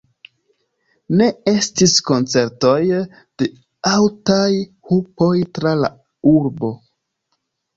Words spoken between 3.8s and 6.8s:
aŭtaj hupoj tra la urbo.